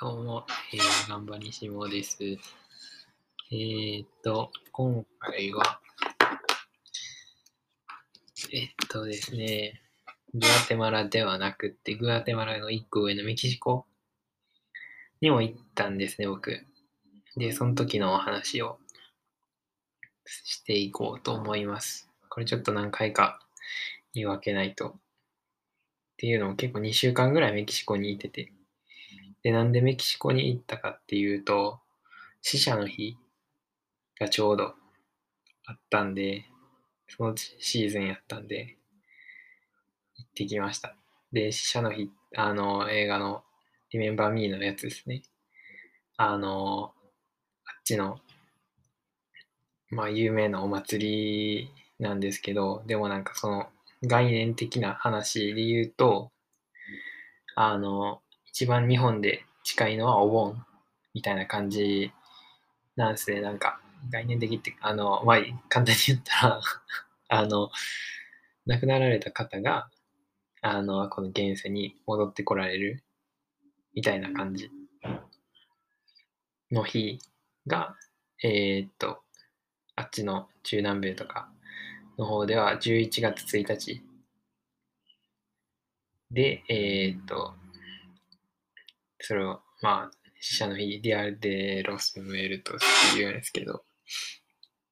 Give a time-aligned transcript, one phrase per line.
[0.00, 2.16] どうも、えー、頑張りしもです。
[2.22, 5.80] えーっと、今回は、
[8.54, 9.82] えっとですね、
[10.32, 13.84] グアテマラではなくって、グアテマラの一個上のメキシコ
[15.20, 16.64] にも行ったんですね、僕。
[17.36, 18.78] で、その時のお話を
[20.24, 22.08] していこうと思います。
[22.30, 23.40] これちょっと何回か
[24.14, 24.88] 言い訳ないと。
[24.88, 24.92] っ
[26.16, 28.55] ていうのも結構2週間ぐらいメキシコにいてて。
[29.46, 31.78] で、なんでメキシコに行ったかっていうと、
[32.42, 33.16] 死者の日
[34.18, 34.74] がちょうど
[35.66, 36.46] あったんで、
[37.06, 38.76] そのシーズンやったんで、
[40.16, 40.96] 行ってきました。
[41.30, 43.44] で、死者の日、あの、映画の
[43.94, 45.22] Remember Me のやつですね。
[46.16, 46.92] あの、
[47.66, 48.18] あっちの、
[49.90, 51.70] まあ、有名なお祭り
[52.00, 53.68] なんですけど、でもなんかその
[54.02, 56.32] 概念的な話で言うと、
[57.54, 58.22] あの、
[58.56, 60.64] 一番日本で近いのはお盆
[61.12, 62.10] みたいな感じ
[62.96, 63.42] なんですね。
[63.42, 65.36] なんか概念的って、あの、まあ、
[65.68, 66.60] 簡単に言ったら、
[67.28, 67.70] あの、
[68.64, 69.90] 亡くなられた方が、
[70.62, 73.04] あの、この現世に戻ってこられる
[73.92, 74.70] みたいな感じ
[76.70, 77.18] の日
[77.66, 77.94] が、
[78.42, 79.22] えーっと、
[79.96, 81.52] あっちの中南米とか
[82.16, 84.02] の方では11月1日
[86.30, 87.54] で、えーっと、
[89.26, 90.10] それを、まあ、
[90.40, 93.82] 死者の日、 Día de los Muertos っていうんですけど、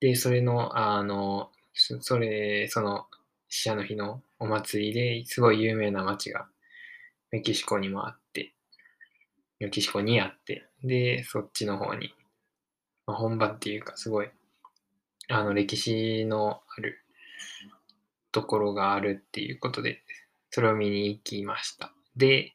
[0.00, 3.06] で、それの、あの、そそれ、その
[3.48, 6.48] 死者の日のお祭りですごい有名な街が
[7.30, 8.52] メキシコにもあって、
[9.60, 12.12] メキシコにあって、で、そっちの方に、
[13.06, 14.30] まあ、本場っていうか、すごい、
[15.28, 16.98] あの、歴史のある
[18.32, 20.02] ところがあるっていうことで、
[20.50, 21.92] それを見に行きました。
[22.16, 22.53] で、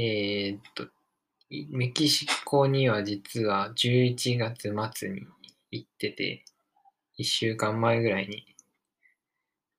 [0.00, 0.86] えーっと、
[1.70, 5.26] メキシコには実は11月末に
[5.72, 6.44] 行ってて、
[7.16, 8.46] 1週間前ぐらいに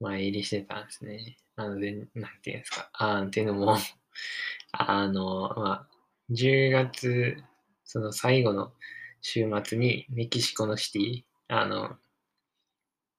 [0.01, 1.37] 前入りしてたんですね。
[1.55, 2.89] なので、なんていうんですか。
[2.91, 3.77] あーっていうのも、
[4.73, 5.89] あの、まあ、
[6.29, 7.37] 10月、
[7.85, 8.73] その最後の
[9.21, 11.97] 週末にメキシコのシティ、あの、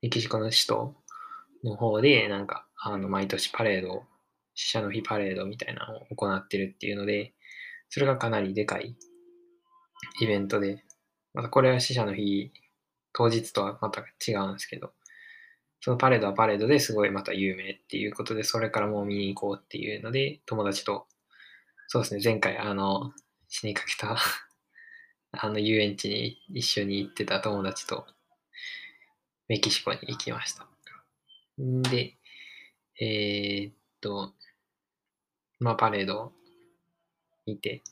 [0.03, 0.95] メキシコの首都
[1.65, 4.05] の方で、なんか、あの、毎年パレードを、
[4.61, 7.33] 死者の日パレードみたいなのを行ってるっていうので、
[7.89, 8.95] それがかなりでかい
[10.21, 10.85] イベントで、
[11.33, 12.53] またこれは死者の日
[13.15, 14.93] 当日とはまた違うんですけど、
[15.81, 21.07] そのパレードはパレードですごいまた有名っていうことで、それからもう見に行こうっていうので、友達と、
[21.89, 23.15] そうですね、前回あの、
[23.49, 24.19] 死にかけた
[25.33, 28.07] あの遊園地に一緒に行ってた友達と
[29.49, 30.69] メキシコに行きました。
[31.61, 32.19] んで、
[33.01, 34.35] えーっと、
[35.61, 36.33] まあパレード
[37.47, 37.83] 見て、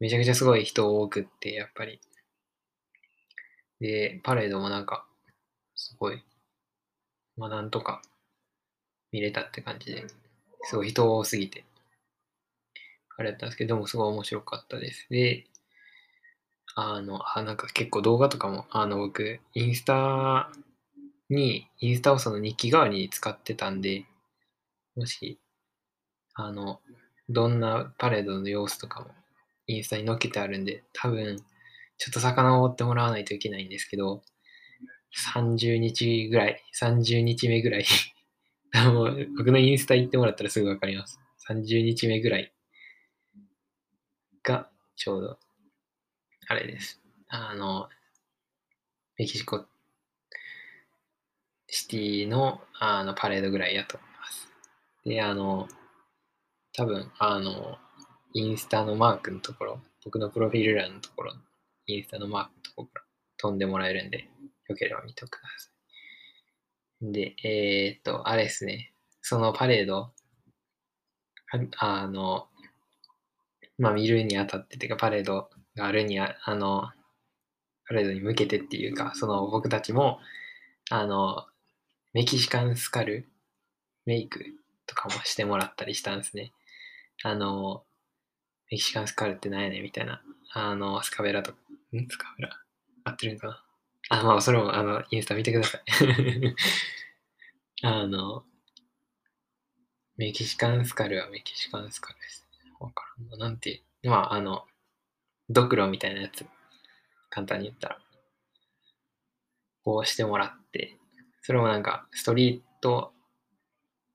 [0.00, 2.00] めちゃくちゃすごい人多くって、やっぱり。
[3.80, 5.06] で、パレードもなんか、
[5.74, 6.22] すごい、
[7.36, 8.02] まあなんとか
[9.12, 10.06] 見れたって感じで、
[10.62, 11.64] すごい人多すぎて、
[13.18, 15.06] あれだったんですけど、でもすごい面白かったです。
[15.10, 15.46] で、
[16.74, 20.50] あの、あ、なんか結構動画とかも、あの、僕、インスタ
[21.28, 24.06] に、インスタをその日記代わりに使ってたんで、
[24.96, 25.38] もし、
[26.44, 26.80] あの、
[27.28, 29.08] どんなパレードの様子とかも
[29.66, 31.36] インスタに載っけてあるんで、多分、
[31.98, 34.22] ちょっと遡ってもらわないといけないんですけど、
[35.34, 37.84] 30日ぐらい、30日目ぐらい、
[38.74, 41.18] も僕のインスタ行ってもらったらすぐわかります。
[41.48, 42.52] 30日目ぐらい
[44.42, 45.38] がちょうど、
[46.46, 47.00] あれです。
[47.28, 47.88] あの、
[49.18, 49.66] メキシコ
[51.70, 54.48] シティのあのパレードぐらいやと思います。
[55.04, 55.68] で、あの、
[56.80, 57.76] 多分、あの、
[58.32, 61.34] インスタのマークのところ、僕のプロフィール欄のところ、
[61.86, 63.04] インスタのマークのところから
[63.36, 64.30] 飛んでもらえるんで、
[64.66, 65.68] よければ見てくださ
[67.02, 67.12] い。
[67.12, 70.10] で、えー、っと、あれですね、そのパレード、
[71.76, 72.48] あの、
[73.76, 76.88] まあ、見るにあたって、てか、パレードがあるにあ、あの、
[77.86, 80.18] パレードに向けてっていうか、その僕たちも、
[80.88, 81.44] あの、
[82.14, 83.28] メキシカンスカル
[84.06, 84.42] メイク
[84.86, 86.54] とかもしてもらったりしたんですね。
[87.22, 87.84] あの、
[88.70, 90.22] メキシカンスカルって何やねんみたいな。
[90.52, 91.58] あの、スカベラとか、
[91.94, 92.06] ん？
[92.08, 92.60] スカベラ
[93.04, 93.64] 合ってるんかな？
[94.10, 95.82] あ、まあ、それも、あの、インスタ見てください。
[97.82, 98.44] あの、
[100.16, 102.46] メキシカンスカルはメキシカンスカルです。
[102.78, 103.36] わからんな。
[103.48, 104.64] なんて、まあ、あの、
[105.50, 106.46] ドクロみたいなやつ、
[107.30, 107.98] 簡単に言ったら、
[109.84, 110.96] こうしてもらって、
[111.42, 113.12] それもなんか、ストリート、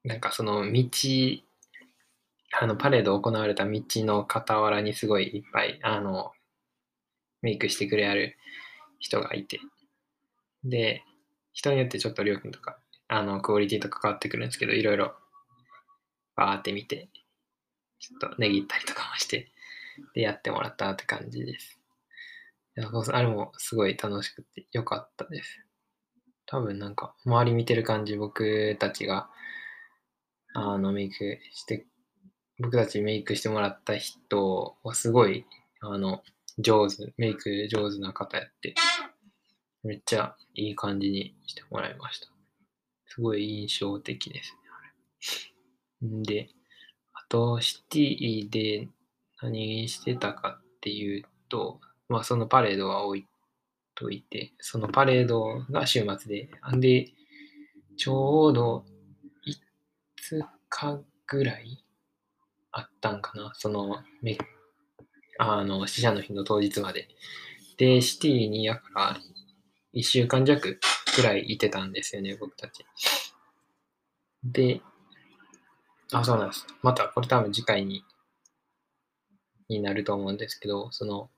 [0.03, 0.89] なんかその道、
[2.59, 6.31] あの、パレード行われた道の傍らにすごいいっぱい、あの、
[7.41, 8.37] メイクしてくれある
[8.99, 9.59] 人がいて、
[10.63, 11.03] で、
[11.53, 15.15] 人によってちょっと料金とか、あの、クオリティとか変わってくるんですけど、いろいろ
[16.35, 17.09] バーって見て、
[17.99, 19.51] ちょっと値切ったりとかもして、
[20.13, 21.79] で、やってもらったって感じです。
[22.77, 25.65] あれもすごい楽しくてよかったです。
[26.45, 29.29] 多分なんか、周り見てる感じ、僕たちが、
[30.53, 31.85] あの、メイクして、
[32.59, 35.45] 僕たちメイクしてもらった人はすごい、
[35.81, 36.23] あの、
[36.57, 38.75] 上手、メイク上手な方やって、
[39.83, 42.27] めっちゃいい感じにしてもらいました。
[43.07, 44.53] すごい印象的です
[46.01, 46.23] ね。
[46.23, 46.49] で、
[47.13, 48.87] あと、シティで
[49.41, 53.27] 何してたかっていうと、まあそのパレードは置い
[53.95, 57.11] といて、そのパレードが週末で、んで、
[57.97, 58.85] ちょうど
[60.29, 61.84] 5日ぐらい
[62.77, 64.37] あったんかな、その、め
[65.39, 67.07] あの、死者の日の当日まで。
[67.77, 69.17] で、シティにやから
[69.93, 70.77] 1週間弱
[71.15, 72.85] ぐらいいてたんですよね、僕たち。
[74.43, 74.81] で、
[76.11, 76.67] あ、そうなんです。
[76.83, 78.03] また、これ多分次回に、
[79.69, 81.29] になると思うんですけど、その、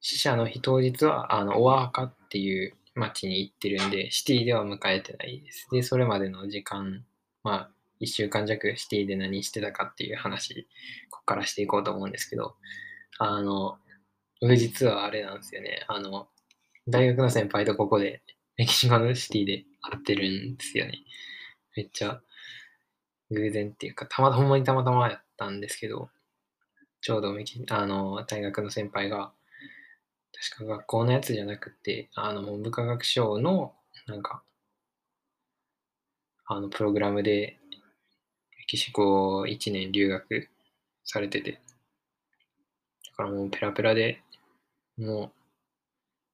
[0.00, 5.66] 死者の日当日は、あの、オアーカっていう街に行ってるんで、シティでは迎えてないです。
[5.72, 7.04] で、それまでの時間、
[7.42, 10.66] まあ、1週間弱シティで何してたかっていう話、
[11.10, 12.56] ここからしていこうと思うんですけど、
[13.18, 13.78] あの、
[14.40, 15.84] 僕実はあれなんですよね。
[15.88, 16.28] あの、
[16.88, 18.22] 大学の先輩とここで、
[18.56, 20.98] メキシコのシティで会ってるんですよね。
[21.76, 22.20] めっちゃ
[23.30, 26.10] 偶然っていうか、たまほんまにたまたまやったんですけど、
[27.00, 29.32] ちょうどメキあの大学の先輩が、
[30.54, 33.74] 確か学校のやつじゃなくて、あの文部科学省の
[34.06, 34.42] なんか、
[36.46, 37.58] あのプログラムで
[38.66, 40.48] メキシコ1年留学
[41.04, 41.58] されてて、だ
[43.16, 44.20] からもうペラペラで、
[44.98, 45.32] もう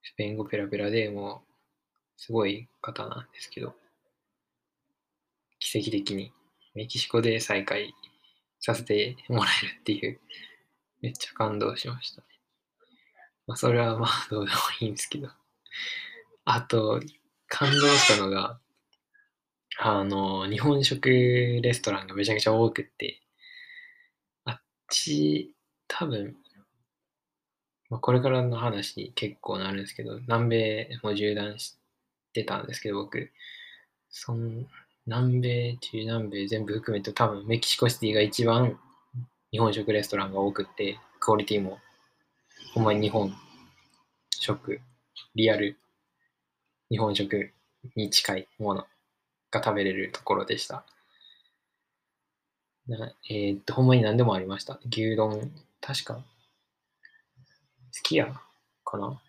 [0.02, 1.52] スペイン語ペラペラでもう
[2.16, 3.74] すごい方なんですけど、
[5.58, 6.32] 奇跡的に
[6.74, 7.92] メキシコで再会
[8.60, 10.18] させてもらえるっていう、
[11.02, 12.26] めっちゃ感動しましたね。
[13.46, 15.28] まあ、それはまあどうでもいいんですけど。
[16.46, 16.98] あと、
[17.46, 18.58] 感動したのが、
[19.78, 21.08] あの、日本食
[21.62, 23.20] レストランがめちゃくちゃ多くって、
[24.44, 25.54] あっち、
[25.88, 26.36] 多分、
[27.90, 31.76] まあ、これからの話結構なるんですけど、南米も縦断し
[32.32, 33.30] てたんですけど、僕、
[34.10, 34.66] そん
[35.06, 38.78] 南米、中南米全部含めて多分メキシコシティが一番
[39.52, 41.78] 日本食レストランが多くって、クオリティも
[42.74, 43.32] ほんまに日本
[44.30, 44.80] 食、
[45.34, 45.78] リアル
[46.90, 47.52] 日本食
[47.96, 48.86] に近いもの。
[49.52, 50.84] が食べれるところでした。
[52.88, 54.80] なえー、っと、ほんまに何でもありました。
[54.90, 56.24] 牛丼、確か、
[57.92, 58.24] すき家
[58.84, 59.20] かな？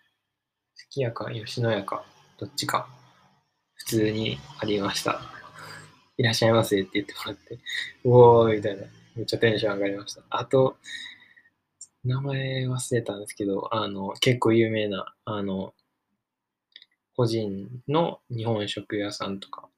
[0.73, 2.03] すき家か吉野家か、
[2.39, 2.87] どっちか、
[3.75, 5.21] 普通にありました。
[6.17, 7.59] いらっしゃいませって言ってもらって、う
[8.05, 8.83] おーみたいな、
[9.15, 10.21] めっちゃテンション上がりました。
[10.29, 10.77] あと、
[12.03, 15.73] 名前忘れたんですけど、あの、結構有名な、あの、
[17.15, 19.69] 個人の日本食屋さんとか、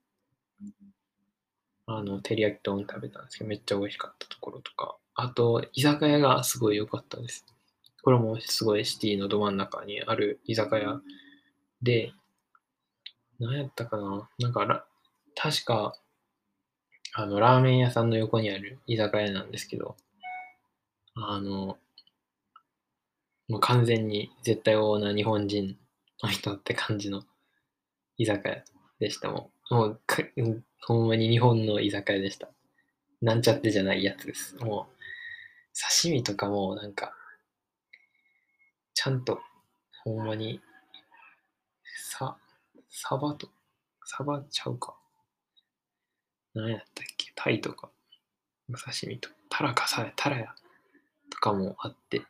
[1.88, 7.46] あの、照り焼き丼食べたんですけど、めっちゃ美味しかったところとか、あと、居酒屋がすごい良かったです。
[8.02, 11.02] これもすごいシティのど真ん中にある居酒屋
[11.82, 12.14] で、
[13.40, 14.86] 何やったかななんか、
[15.36, 15.96] 確か、
[17.14, 19.96] あの、ラーメン屋さんの横にある居酒屋なんですけど、
[21.16, 21.78] あの、
[23.48, 25.78] もう完全に絶対王な日本人
[26.24, 27.24] の人って感じの
[28.18, 28.64] 居酒屋
[29.00, 29.55] でしたもん。
[29.72, 30.24] もうか、
[30.82, 32.50] ほんまに日本の居酒屋でした。
[33.22, 34.56] なんちゃってじゃないやつです。
[34.58, 34.96] もう、
[36.04, 37.14] 刺身とかもなんか、
[38.94, 39.42] ちゃんと、
[40.04, 40.62] ほんまに、
[41.98, 42.38] さ、
[42.90, 43.50] サバと、
[44.04, 44.96] サバちゃうか。
[46.54, 47.32] 何やったっけ？
[47.36, 47.90] タイとか、
[48.68, 50.56] 刺身とか、タラかさ、タラや、
[51.32, 52.22] とかもあって、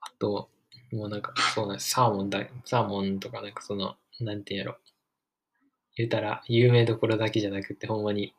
[0.00, 0.50] あと、
[0.90, 1.90] もうなんか、そうなんです。
[1.90, 4.78] サーモンだ、サーモンとかなんかその、なんていうやろ。
[5.98, 8.32] 言うたら、有名どころだけじゃなくて、ほんまに、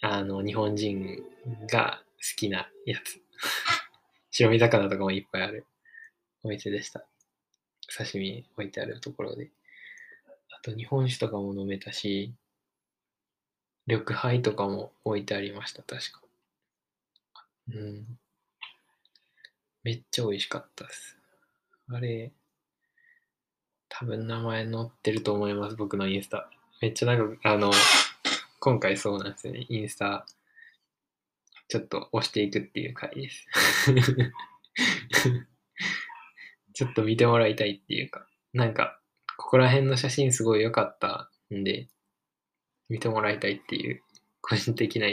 [0.00, 1.22] あの、日本人
[1.70, 3.22] が好きなやつ。
[4.32, 5.66] 白身魚とかもいっぱいある
[6.42, 7.06] お店でした。
[7.96, 9.52] 刺身置いてあるところで。
[10.50, 12.34] あと日本酒とかも飲めたし、
[13.86, 16.22] 緑杯とかも置いてありました、確か。
[17.68, 18.18] うん。
[19.84, 21.16] めっちゃ美味しかったです。
[21.88, 22.32] あれ、
[24.00, 26.48] 多分名前載ってると思います、僕のインスタ。
[26.80, 27.70] めっちゃなんか、あの、
[28.58, 29.66] 今回そうなんですよね。
[29.68, 30.24] インスタ、
[31.68, 33.46] ちょっと押していくっていう回です。
[36.72, 38.98] ちょっと見てもらいたいっていうか、なんか、
[39.36, 41.90] ここら辺の写真すごい良かったんで、
[42.88, 44.02] 見てもらいたいっていう、
[44.40, 45.08] 個人的な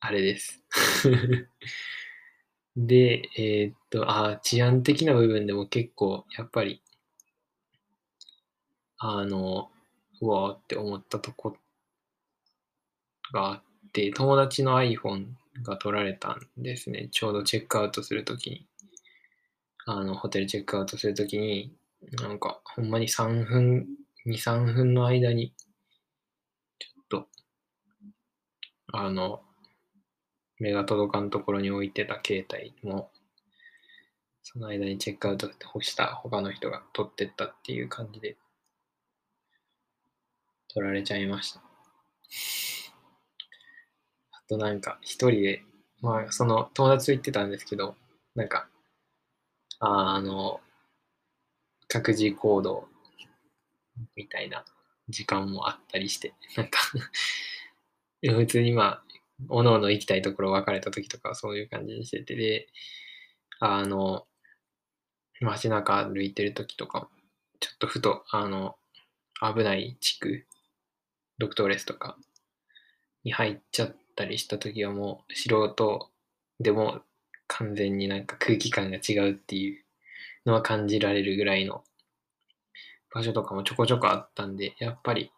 [0.00, 0.62] あれです。
[2.76, 6.82] で、えー、っと、あ治安的な部分でも結構、やっぱり、
[8.98, 9.70] あの、
[10.20, 11.56] うわーって思ったとこ
[13.32, 13.62] があっ
[13.92, 15.26] て、友達の iPhone
[15.62, 17.08] が取られたんですね。
[17.10, 18.66] ちょうどチェックアウトするときに。
[19.86, 21.72] あの、ホテルチェックアウトするときに、
[22.20, 23.86] なんか、ほんまに3分、
[24.26, 25.54] 2、3分の間に、
[26.78, 27.28] ちょっと、
[28.92, 29.42] あの、
[30.58, 33.10] 目が届かんところに置いてた携帯も、
[34.42, 38.36] その間にチェックアウトして干した他の人が取ってったっていう感じで、
[40.68, 41.60] 取られちゃいました。
[44.32, 45.62] あとなんか、一人で、
[46.00, 47.94] まあ、その友達と言ってたんですけど、
[48.34, 48.68] なんか、
[49.80, 50.60] あの、
[51.88, 52.88] 各自行動
[54.16, 54.64] みたいな
[55.08, 56.78] 時間もあったりして、なんか
[58.22, 59.04] 普通にまあ、
[59.48, 62.68] おのおの行きたいところ別れた時とかそういう感じにしてて、で、
[63.60, 64.26] あの、
[65.40, 67.08] 街中歩いてる時とか、
[67.60, 68.76] ちょっとふと、あの、
[69.40, 70.46] 危ない地区、
[71.38, 72.16] ドクトーレスとか
[73.24, 76.10] に入っちゃったりした時はもう素人
[76.60, 77.00] でも
[77.46, 79.84] 完全になんか空気感が違うっていう
[80.46, 81.82] のは感じられるぐらいの
[83.12, 85.30] 場所とかもちょこちょこあったんで、やっぱり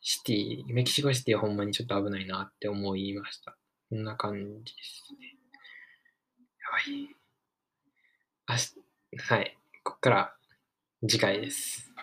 [0.00, 3.56] シティ、メキシコシティはほんまにちょっと危ないなって思いました。
[3.88, 4.34] こんな感
[4.64, 5.36] じですね。
[6.60, 7.16] やばい。
[8.48, 9.56] 明日、はい。
[9.82, 10.34] こっから
[11.08, 11.93] 次回です。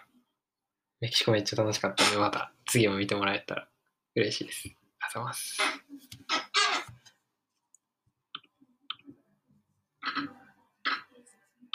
[1.02, 3.68] メキシコめっちゃ楽しかったんで、また次も見てもらえたら
[4.16, 4.62] 嬉しいです。
[4.66, 5.58] ありがとうございます。